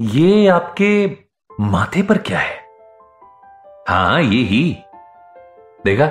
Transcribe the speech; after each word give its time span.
ये 0.00 0.46
आपके 0.46 1.18
माथे 1.60 2.02
पर 2.02 2.18
क्या 2.18 2.38
है? 2.38 2.56
हाँ, 3.88 4.22
ये 4.22 4.42
ही। 4.42 4.76
देखा? 5.84 6.06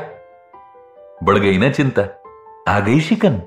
बढ़ 1.24 1.38
गई 1.38 1.58
ना 1.58 1.70
चिंता। 1.70 2.01
आ 2.67 2.80
गई 2.80 3.00
शिकन। 3.00 3.42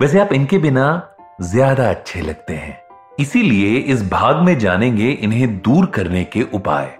वैसे 0.00 0.20
आप 0.20 0.32
इनके 0.32 0.58
बिना 0.58 1.16
ज़्यादा 1.40 1.90
अच्छे 1.90 2.20
लगते 2.20 2.54
हैं। 2.54 2.80
इसीलिए 3.20 3.76
इस 3.76 4.10
भाग 4.10 4.36
में 4.36 4.58
जानेंगे 4.58 5.10
इन्हें 5.10 5.58
दूर 5.58 5.86
करने 5.86 6.24
के 6.24 6.42
उपाय। 6.42 6.96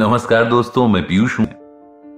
नमस्कार 0.00 0.44
दोस्तों, 0.44 0.88
मैं 0.88 1.06
पीयूष 1.06 1.38
हूँ। 1.38 1.46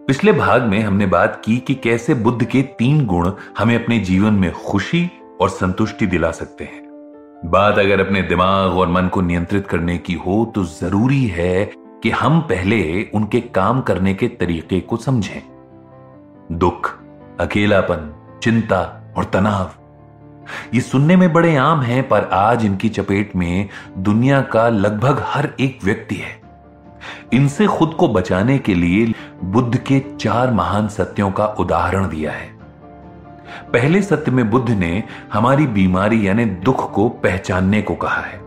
पिछले 0.07 0.33
भाग 0.33 0.63
में 0.63 0.81
हमने 0.81 1.07
बात 1.07 1.43
की 1.45 1.59
कि 1.59 1.75
कैसे 1.75 2.15
बुद्ध 2.15 2.45
के 2.45 2.63
तीन 2.63 3.07
गुण 3.07 3.33
हमें 3.59 3.85
अपने 3.85 3.99
जीवन 3.99 4.33
में 4.33 4.53
खुशी 4.53 5.11
और 5.41 5.49
संतुष्टि 5.49 6.07
दिला 6.07 6.31
सकते 6.31 6.65
हैं। 6.65 6.88
बात 7.47 7.79
अगर 7.79 8.01
अपने 8.01 8.23
दिमाग 8.23 8.71
और 8.71 8.89
मन 8.89 9.09
को 9.09 9.21
नियंत्रित 9.21 9.67
करने 9.67 9.99
की 9.99 10.15
हो 10.15 10.53
तो 10.55 10.65
ज़रूरी 10.65 11.27
है 11.27 11.65
कि 12.03 12.11
हम 12.11 12.41
पहले 12.41 13.11
उनके 13.15 13.41
काम 13.41 13.81
करने 13.81 14.15
के 14.15 14.29
तरीके 14.29 14.81
को 14.81 14.97
समझें। 14.97 15.43
दुख, 16.53 16.99
अकेलापन, 17.41 18.41
चिंता 18.43 18.81
और 19.17 19.25
तनाव, 19.25 19.71
ये 20.75 20.81
सुनने 20.81 21.17
में 21.17 21.33
बड़े 21.33 21.57
आम 21.57 21.81
हैं, 21.81 22.09
पर 22.09 22.25
आज 22.25 22.65
इनकी 22.65 22.89
चपेट 22.89 23.37
में 23.37 23.69
दुनिया 23.99 24.41
का 24.41 24.69
लगभग 24.69 25.23
हर 25.27 25.55
एक 25.61 25.79
व्यक्ति 25.85 26.15
है। 26.15 26.41
इनसे 27.33 27.67
खुद 27.67 27.95
को 27.95 28.09
बचाने 28.09 28.59
के 28.59 28.75
लिए 28.75 29.15
बुद्ध 29.45 29.77
के 29.77 30.01
चार 30.21 30.51
महान 30.51 30.89
सत्यों 30.89 31.31
का 31.31 31.47
उदाहरण 31.47 32.09
दिया 32.09 32.33
है। 32.33 32.58
पहले 33.73 34.01
सत्य 34.03 34.31
में 34.31 34.49
बुद्ध 34.51 34.71
ने 34.71 35.03
हमारी 35.33 35.67
बीमारी 35.67 36.27
यानी 36.27 36.45
दुख 36.45 36.93
को 36.93 37.09
पहचानने 37.23 37.81
को 37.83 37.95
कहा 37.95 38.21
है। 38.21 38.41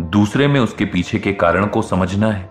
दूसरे 0.00 0.48
में 0.48 0.58
उसके 0.60 0.84
पीछे 0.84 1.18
के 1.18 1.32
कारण 1.32 1.66
को 1.66 1.82
समझना 1.82 2.30
है। 2.30 2.48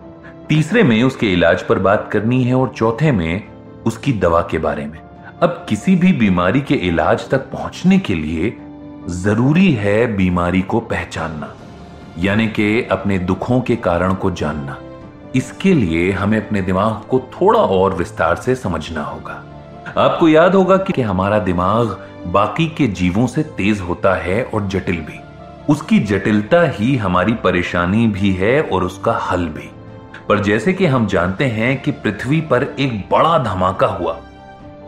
तीसरे 0.48 0.82
में 0.82 1.02
उसके 1.02 1.32
इलाज 1.32 1.62
पर 1.62 1.78
बात 1.78 2.08
करनी 2.12 2.42
है 2.44 2.54
और 2.54 2.72
चौथे 2.76 3.12
में 3.12 3.42
उसकी 3.86 4.12
दवा 4.12 4.40
के 4.50 4.58
बारे 4.58 4.86
में। 4.86 4.98
अब 5.42 5.64
किसी 5.68 5.94
भी 5.96 6.12
बीमारी 6.12 6.60
के 6.60 6.74
इलाज 6.74 7.28
तक 7.30 7.50
पहुँचने 7.50 7.98
के 7.98 8.14
लिए 8.14 8.56
ज़रूरी 9.08 9.72
है 9.72 10.16
बीमारी 10.16 10.62
को 10.62 10.80
पहचानना, 10.80 11.54
यानी 12.18 12.48
कि 12.48 12.82
अपने 12.82 13.18
दुखों 13.18 13.60
के 13.60 13.76
कारण 13.76 14.14
को 14.14 14.30
जानना। 14.32 14.76
इसके 15.34 15.74
लिए 15.74 16.10
हमें 16.12 16.46
अपने 16.46 16.62
दिमाग 16.62 17.08
को 17.08 17.20
थोड़ा 17.32 17.60
और 17.60 17.94
विस्तार 17.94 18.36
से 18.36 18.54
समझना 18.54 19.02
होगा। 19.02 19.42
आपको 19.98 20.28
याद 20.28 20.54
होगा 20.54 20.76
कि 20.76 21.02
हमारा 21.02 21.38
दिमाग 21.38 21.96
बाकी 22.26 22.66
के 22.68 22.86
जीवों 22.86 23.26
से 23.26 23.42
तेज 23.42 23.80
होता 23.80 24.14
है 24.14 24.42
और 24.44 24.66
जटिल 24.68 24.96
भी। 24.96 25.18
उसकी 25.68 25.98
जटिलता 25.98 26.62
ही 26.62 26.96
हमारी 26.96 27.32
परेशानी 27.34 28.06
भी 28.06 28.32
है 28.32 28.60
और 28.62 28.84
उसका 28.84 29.12
हल 29.12 29.46
भी। 29.46 29.70
पर 30.28 30.38
जैसे 30.38 30.72
कि 30.72 30.86
हम 30.86 31.06
जानते 31.06 31.44
हैं 31.44 31.80
कि 31.82 31.90
पृथ्वी 31.92 32.40
पर 32.40 32.62
एक 32.78 32.98
बड़ा 33.10 33.38
धमाका 33.38 33.86
हुआ, 33.86 34.18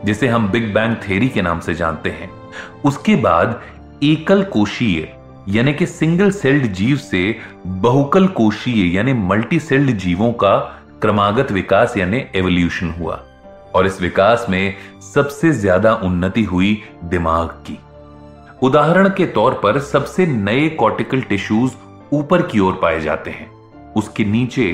जिसे 0.04 0.28
हम 0.28 0.48
बिग 0.48 0.72
बैंग 0.74 0.96
थेरी 1.08 1.28
के 1.28 1.42
नाम 1.42 1.60
से 1.60 1.74
जानते 1.74 2.10
हैं। 2.10 2.30
उसके 2.84 3.16
बाद 3.16 3.60
एकल 4.02 4.42
कोशीय 4.42 5.16
यानी 5.48 5.72
कि 5.72 5.86
सिंगल 5.86 6.30
सेल्ड 6.30 6.66
जीव 6.66 6.96
से 6.96 7.38
बहुकल 7.66 8.26
कोशीय 8.26 8.96
यानी 8.96 9.12
मल्टी 9.12 9.58
सेल्ड 9.58 9.90
जीवों 9.90 10.32
का 10.32 10.56
क्रमागत 11.02 11.52
विकास, 11.52 11.96
यानी 11.96 12.24
एवोल्यूशन 12.34 12.90
हुआ। 12.90 13.20
और 13.74 13.86
इस 13.86 14.00
विकास 14.02 14.46
में 14.50 14.74
सबसे 15.14 15.52
ज़्यादा 15.52 15.94
उन्नति 15.94 16.42
हुई 16.44 16.82
दिमाग 17.04 17.48
की। 17.66 17.78
उदाहरण 18.62 19.08
के 19.08 19.26
तौर 19.26 19.60
पर 19.62 19.78
सबसे 19.80 20.26
नए 20.26 20.68
कॉर्टिकल 20.70 21.20
टिश्यूज 21.20 21.72
ऊपर 22.12 22.42
की 22.42 22.58
ओर 22.58 22.78
पाए 22.82 23.00
जाते 23.00 23.30
हैं। 23.30 23.50
उसके 23.92 24.24
नीचे 24.24 24.72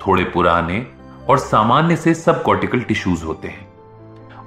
थोड़े 0.00 0.24
पुराने 0.24 0.86
और 1.30 1.38
सामान्य 1.38 1.96
से 1.96 2.14
सब 2.14 2.42
कॉर्टिकल 2.42 2.80
टिश्यूज 2.80 3.22
होते 3.22 3.48
हैं। 3.48 3.70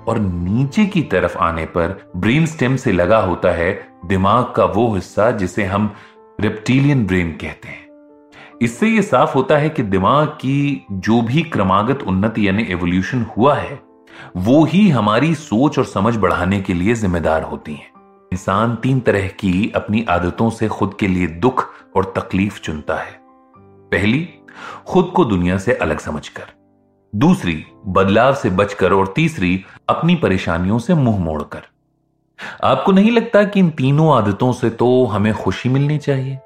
और 0.06 0.20
नीचे 0.20 0.86
की 0.86 1.02
तरफ़ 1.02 1.38
आने 1.38 1.66
पर 1.68 1.98
ब्रेन 2.16 2.46
स्टेम 2.46 2.75
से 2.75 2.92
लगा 2.92 3.19
होता 3.19 3.52
है 3.52 3.72
दिमाग 4.06 4.53
का 4.56 4.66
वो 4.66 4.94
हिस्सा 4.96 5.31
जिसे 5.31 5.64
हम 5.64 5.94
रेप्टीलियन 6.42 7.06
ब्रेन 7.06 7.31
कहते 7.31 7.68
हैं। 7.68 7.84
इससे 8.62 8.88
यह 8.88 9.02
साफ़ 9.02 9.34
होता 9.34 9.58
है 9.58 9.69
कि 9.69 9.84
दिमाग 9.84 10.28
की 10.28 10.86
जो 10.92 11.22
भी 11.22 11.42
क्रमागत 11.44 12.03
उन्नति 12.03 12.48
यानी 12.48 12.64
एवोल्यूशन 12.64 13.25
हुआ 13.38 13.56
है 13.56 13.80
वो 14.38 14.66
ही 14.66 14.90
हमारी 14.90 15.36
सोच 15.36 15.80
और 15.80 15.86
समझ 15.86 16.18
बढ़ाने 16.18 16.62
के 16.62 16.74
लिए 16.74 16.96
जिम्मेदार 16.96 17.44
होती 17.44 17.74
हैं। 17.74 17.92
इंसान 18.31 18.76
तीन 18.76 19.00
तरह 19.00 19.28
की 19.28 19.72
अपनी 19.76 20.06
आदतों 20.09 20.50
से 20.50 20.68
खुद 20.68 20.96
के 21.00 21.08
लिए 21.08 21.28
दुख 21.28 21.70
और 21.96 22.14
तकलीफ़ 22.16 22.59
चुनता 22.59 22.96
है। 22.96 23.20
पहली, 23.92 24.30
खुद 24.88 25.12
को 25.16 25.25
दुनिया 25.25 25.58
से 25.58 25.74
अलग 25.74 26.00
समझकर। 26.00 26.44
दूसरी, 27.16 27.66
बदलाव 27.88 28.36
से 28.36 28.50
बचकर 28.50 28.94
और 28.94 29.14
तीसरी, 29.16 29.66
अपनी 29.90 30.16
परेशानियों 30.16 30.80
से 30.80 30.94
मुँह 30.94 31.20
मोड़कर। 31.20 31.62
आपको 32.64 32.92
नहीं 32.92 33.12
लगता 33.12 33.44
कि 33.44 33.59
इन 33.59 33.70
तीनों 33.70 34.18
आदतों 34.18 34.54
से 34.54 34.70
तो 34.70 35.06
हमें 35.06 35.34
खुशी 35.34 35.70
मिलनी 35.70 35.98
चाहिए? 35.98 36.40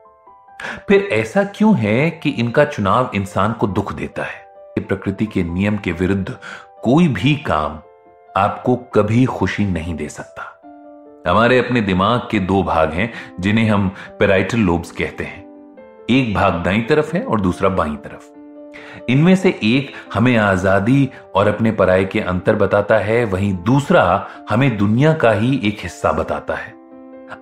फिर 0.87 1.09
ऐसा 1.11 1.43
क्यों 1.43 1.75
है 1.75 2.09
कि 2.09 2.29
इनका 2.29 2.65
चुनाव 2.65 3.11
इंसान 3.15 3.53
को 3.53 3.67
दुख 3.67 3.93
देता 3.93 4.23
है? 4.23 4.49
प्रकृति 4.79 5.25
के 5.25 5.43
नियम 5.43 5.77
के 5.77 5.91
विरुद्ध 5.91 6.37
कोई 6.83 7.07
भी 7.07 7.33
काम 7.35 7.79
आपको 8.37 8.75
कभी 8.75 9.25
खुशी 9.25 9.65
नहीं 9.65 9.95
दे 9.95 10.07
सकता। 10.09 10.43
हमारे 11.27 11.57
अपने 11.59 11.81
दिमाग 11.81 12.27
के 12.31 12.39
दो 12.39 12.61
भाग 12.63 12.93
हैं, 12.93 13.11
जिन्हें 13.39 13.69
हम 13.69 13.91
पेराइटल 14.19 14.57
लोब्स 14.57 14.91
कहते 14.91 15.23
हैं। 15.23 16.05
एक 16.09 16.33
भाग 16.33 16.63
दाई 16.63 16.81
तरफ़ 16.81 17.15
है 17.15 17.23
और 17.23 17.41
दूसरा 17.41 17.69
बाई 17.69 17.95
तरफ़। 17.95 19.11
इनमें 19.11 19.35
से 19.35 19.49
एक 19.63 19.91
हमें 20.13 20.35
आज़ादी 20.37 21.09
और 21.35 21.47
अपने 21.47 21.71
पराये 21.71 22.05
के 22.05 22.19
अंतर 22.19 22.55
बताता 22.55 22.97
है, 22.97 23.23
वहीं 23.25 23.53
दूसरा 23.63 24.27
हमें 24.49 24.77
दुनिया 24.77 25.13
का 25.13 25.31
ही 25.31 25.61
एक 25.63 25.79
हिस्सा 25.83 26.11
बताता 26.11 26.55
है। 26.55 26.73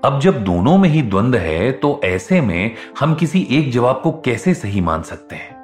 अब 0.06 0.20
जब 0.20 0.44
दोनों 0.44 0.78
में 0.78 0.90
ही 0.90 1.02
द्वंद्व 1.02 1.38
है 1.38 1.72
तो 1.72 2.00
ऐसे 2.04 2.42
में 2.42 2.76
हम 3.00 3.16
किसी 3.16 3.48
एक 3.52 3.72
जवाब 3.72 4.02
को 4.02 4.12
कैसे 4.26 4.54
सही 4.54 4.82
मान 4.82 5.02
सकते 5.02 5.36
हैं? 5.36 5.56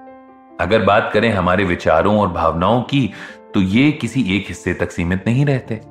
अगर 0.62 0.84
बात 0.86 1.10
करें 1.14 1.32
हमारे 1.32 1.64
विचारों 1.64 2.20
और 2.20 2.28
भावनाओं 2.28 2.82
की 2.82 3.10
तो 3.54 3.62
ये 3.62 3.92
किसी 3.92 4.22
एक 4.38 4.46
हिस्से 4.48 4.74
तक 4.74 4.92
सीमित 4.92 5.24
नहीं 5.28 5.46
रहते। 5.46 5.82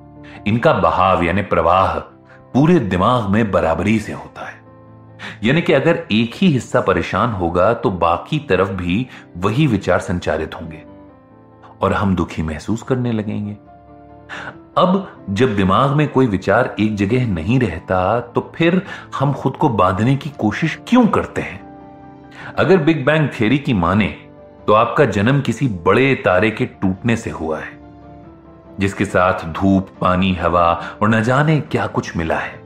इनका 0.46 0.72
बहाव 0.72 1.22
यानी 1.22 1.42
प्रवाह 1.42 1.98
पूरे 2.54 2.78
दिमाग 2.78 3.28
में 3.30 3.50
बराबरी 3.50 3.98
से 3.98 4.12
होता 4.12 4.48
है। 4.48 4.60
यानी 5.44 5.62
कि 5.62 5.72
अगर 5.72 6.06
एक 6.12 6.34
ही 6.34 6.48
हिस्सा 6.48 6.80
परेशान 6.80 7.30
होगा 7.30 7.72
तो 7.74 7.90
बाकी 7.90 8.38
तरफ़ 8.38 8.68
भी 8.68 9.06
वही 9.36 9.66
विचार 9.66 9.98
संचारित 9.98 10.54
होंगे 10.54 10.82
और 11.80 11.92
हम 11.92 12.16
दुखी 12.16 12.42
महसूस 12.42 12.82
करने 12.82 13.12
लगेंगे। 13.12 13.56
अब 14.78 15.24
जब 15.30 15.56
दिमाग 15.56 15.90
में 15.90 16.08
कोई 16.08 16.26
विचार 16.26 16.74
एक 16.80 16.94
जगह 16.94 17.26
नहीं 17.26 17.58
रहता 17.60 18.20
तो 18.20 18.52
फिर 18.56 18.82
हम 19.18 19.32
खुद 19.32 19.56
को 19.56 19.68
बांधने 19.68 20.16
की 20.16 20.30
कोशिश 20.38 20.78
क्यों 20.88 21.06
करते 21.06 21.42
हैं? 21.42 21.60
अगर 22.58 22.76
बिग 22.76 23.04
बैंग 23.06 23.28
थियरी 23.30 23.58
की 23.58 23.74
माने 23.74 24.14
तो 24.66 24.72
आपका 24.72 25.04
जन्म 25.04 25.40
किसी 25.40 25.66
बड़े 25.68 26.14
तारे 26.14 26.50
के 26.50 26.64
टूटने 26.66 27.16
से 27.16 27.30
हुआ 27.30 27.58
है, 27.60 27.78
जिसके 28.80 29.04
साथ 29.04 29.44
धूप, 29.52 29.88
पानी, 30.00 30.34
हवा 30.34 30.82
और 31.02 31.08
न 31.08 31.22
जाने 31.22 31.60
क्या 31.60 31.86
कुछ 31.86 32.16
मिला 32.16 32.38
है। 32.38 32.60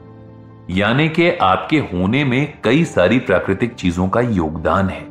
यानी 0.71 1.09
कि 1.09 1.31
आपके 1.31 1.79
होने 1.79 2.25
में 2.25 2.59
कई 2.65 2.85
सारी 2.85 3.19
प्राकृतिक 3.19 3.75
चीज़ों 3.75 4.09
का 4.09 4.21
योगदान 4.21 4.89
है, 4.89 5.05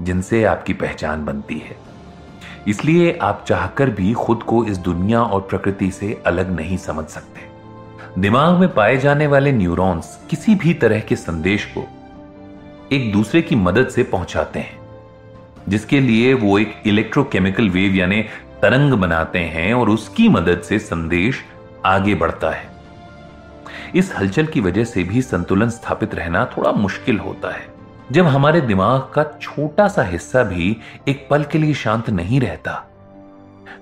जिनसे 0.00 0.44
आपकी 0.44 0.72
पहचान 0.72 1.24
बनती 1.24 1.58
है। 1.58 1.76
इसलिए 2.68 3.18
आप 3.22 3.44
चाहकर 3.48 3.90
भी 3.90 4.12
खुद 4.12 4.42
को 4.42 4.64
इस 4.64 4.78
दुनिया 4.78 5.22
और 5.22 5.40
प्रकृति 5.40 5.90
से 5.90 6.22
अलग 6.26 6.56
नहीं 6.56 6.76
समझ 6.76 7.04
सकते। 7.06 8.20
दिमाग 8.20 8.58
में 8.58 8.74
पाए 8.74 8.96
जाने 8.96 9.26
वाले 9.26 9.52
न्यूरॉन्स 9.52 10.18
किसी 10.30 10.54
भी 10.54 10.74
तरह 10.74 11.00
के 11.00 11.16
संदेश 11.16 11.64
को 11.76 11.84
एक 12.92 13.12
दूसरे 13.12 13.42
की 13.42 13.56
मदद 13.56 13.88
से 13.88 14.02
पहुंचाते 14.02 14.58
हैं। 14.58 14.83
जिसके 15.68 16.00
लिए 16.00 16.34
वो 16.34 16.58
एक 16.58 16.82
इलेक्ट्रोकेमिकल 16.86 17.68
वेव 17.70 17.94
यानी 17.94 18.22
तरंग 18.62 18.92
बनाते 18.92 19.38
हैं 19.38 19.72
और 19.74 19.90
उसकी 19.90 20.28
मदद 20.28 20.62
से 20.62 20.78
संदेश 20.78 21.42
आगे 21.86 22.14
बढ़ता 22.14 22.50
है। 22.50 22.72
इस 23.94 24.12
हलचल 24.18 24.46
की 24.46 24.60
वजह 24.60 24.84
से 24.84 25.02
भी 25.02 25.22
संतुलन 25.22 25.68
स्थापित 25.68 26.14
रहना 26.14 26.44
थोड़ा 26.46 26.72
मुश्किल 26.72 27.18
होता 27.18 27.52
है। 27.54 27.66
जब 28.12 28.26
हमारे 28.26 28.60
दिमाग 28.60 29.00
का 29.14 29.24
छोटा 29.42 29.88
सा 29.88 30.02
हिस्सा 30.02 30.42
भी 30.42 30.76
एक 31.08 31.26
पल 31.30 31.44
के 31.44 31.58
लिए 31.58 31.74
शांत 31.74 32.10
नहीं 32.10 32.40
रहता 32.40 32.72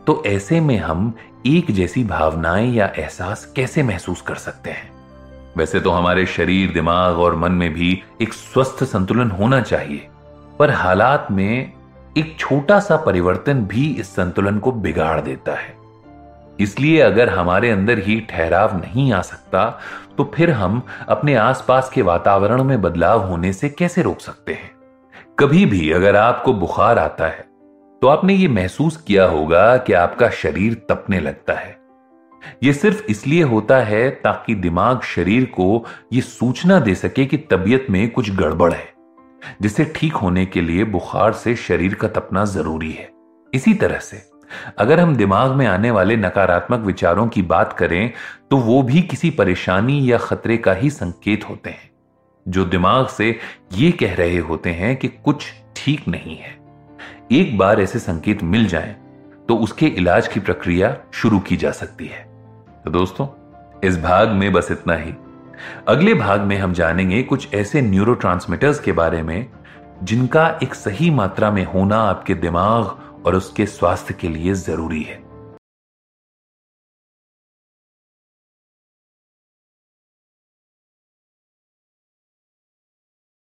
तो 0.07 0.23
ऐसे 0.27 0.61
में 0.61 0.77
हम 0.79 1.13
एक 1.47 1.71
जैसी 1.71 2.05
भावनाएँ 2.05 2.73
या 2.73 2.93
एहसास 2.99 3.45
कैसे 3.57 3.83
महसूस 3.83 4.21
कर 4.21 4.35
सकते 4.35 4.71
हैं? 4.71 4.91
वैसे 5.57 5.81
तो 5.81 5.91
हमारे 5.91 6.27
शरीर, 6.27 6.73
दिमाग 6.73 7.19
और 7.19 7.37
मन 7.37 7.53
में 7.53 7.73
भी 7.75 8.03
एक 8.23 8.33
स्वस्थ 8.33 8.85
संतुलन 8.85 9.31
होना 9.31 9.61
चाहिए। 9.61 10.09
पर 10.63 10.71
हालात 10.71 11.27
में 11.31 11.73
एक 12.19 12.37
छोटा 12.39 12.81
सा 12.81 12.97
परिवर्तन 12.97 13.65
भी 13.65 13.87
इस 14.01 14.09
संतुलन 14.09 14.59
को 14.59 14.73
बिगाड़ 14.73 15.21
देता 15.21 15.55
है। 15.55 15.75
इसलिए 16.61 17.01
अगर 17.01 17.29
हमारे 17.29 17.71
अंदर 17.71 17.99
ही 17.99 18.21
ठहराव 18.21 18.77
नहीं 18.77 19.13
आ 19.13 19.23
सकता 19.23 19.65
तो 20.19 20.33
फिर 20.35 20.51
हम 20.51 20.83
अपने 21.09 21.35
आसपास 21.35 21.91
के 21.91 22.03
वातावरण 22.03 22.65
में 22.65 22.83
बदलाव 22.83 23.27
होने 23.27 23.53
से 23.53 23.69
कैसे 23.69 24.03
रोक 24.03 24.21
सकते 24.21 24.53
हैं? 24.53 24.71
कभी 25.39 25.67
भी 25.67 25.91
अगर 25.93 26.17
आपको 26.17 26.53
बुखार 26.53 26.99
आता 26.99 27.27
है 27.27 27.45
तो 28.03 28.07
आपने 28.07 28.35
ये 28.35 28.49
महसूस 28.49 28.97
किया 28.97 29.25
होगा 29.25 29.77
कि 29.77 29.93
आपका 29.93 30.31
शरीर 30.31 30.75
तपने 30.75 31.21
लगता 31.21 31.53
है। 31.53 31.77
यह 32.63 32.73
सिर्फ़ 32.73 33.05
इसलिए 33.09 33.43
होता 33.43 33.81
है 33.81 34.11
ताकि 34.11 34.55
दिमाग 34.55 35.03
शरीर 35.03 35.45
को 35.45 35.85
यह 36.13 36.21
सूचना 36.21 36.81
दे 36.81 36.95
सके 36.95 37.27
कि 37.27 37.37
तबीयत 37.37 37.87
में 37.91 38.11
कुछ 38.11 38.31
गड़बड़ 38.31 38.73
है। 38.73 38.92
जिसे 39.63 39.85
ठीक 39.95 40.13
होने 40.15 40.45
के 40.47 40.61
लिए 40.61 40.85
बुखार 40.87 41.33
से 41.33 41.55
शरीर 41.57 41.95
का 41.95 42.09
तपना 42.09 42.45
ज़रूरी 42.45 42.91
है। 42.93 43.09
इसी 43.53 43.75
तरह 43.75 43.99
से, 43.99 44.23
अगर 44.79 45.01
हम 45.01 45.15
दिमाग 45.17 45.51
में 45.51 45.67
आने 45.67 45.91
वाले 45.91 46.17
नकारात्मक 46.17 46.81
विचारों 46.81 47.27
की 47.29 47.43
बात 47.45 47.73
करें 47.73 48.13
तो 48.51 48.57
वो 48.57 48.83
भी 48.83 49.03
किसी 49.03 49.31
परेशानी 49.31 50.11
या 50.11 50.19
खतरे 50.19 50.57
का 50.57 50.73
ही 50.73 50.91
संकेत 50.91 51.49
होते 51.49 51.71
हैं, 51.71 51.91
जो 52.47 52.65
दिमाग 52.65 53.07
से 53.09 53.39
ये 53.73 53.91
कह 53.93 54.15
रहे 54.15 54.39
होते 54.41 54.71
हैं 54.71 54.97
कि 54.97 55.09
कुछ 55.09 55.47
ठीक 55.77 56.09
नहीं 56.09 56.37
है। 56.37 56.57
एक 57.33 57.57
बार 57.59 57.81
ऐसे 57.81 57.99
संकेत 57.99 58.43
मिल 58.45 58.67
जाएँ 58.67 58.95
तो 59.49 59.57
उसके 59.57 59.87
इलाज 59.89 60.29
की 60.29 60.41
प्रक्रिया 60.41 60.97
शुरू 61.13 61.39
की 61.41 61.57
जा 61.57 61.71
सकती 61.73 62.07
है। 62.07 62.23
तो 62.85 62.91
दोस्तों, 62.91 63.27
इस 63.81 63.99
भाग 64.01 64.29
में 64.31 64.53
बस 64.53 64.69
इतना 64.71 64.97
ही। 64.97 65.15
अगले 65.89 66.15
भाग 66.15 66.41
में 66.41 66.59
हम 66.59 66.73
जानेंगे 66.73 67.23
कुछ 67.23 67.55
ऐसे 67.55 67.81
न्यूरो 67.81 68.15
के 68.81 68.93
बारे 68.93 69.23
में, 69.23 69.47
जिनका 70.03 70.59
एक 70.63 70.75
सही 70.75 71.11
मात्रा 71.11 71.51
में 71.51 71.65
होना 71.65 71.97
आपके 71.97 72.35
दिमाग 72.35 72.99
और 73.27 73.35
उसके 73.35 73.67
स्वास्थ्य 73.67 74.15
के 74.15 74.29
लिए 74.29 74.55
ज़रूरी 74.55 75.03
है। 75.03 75.32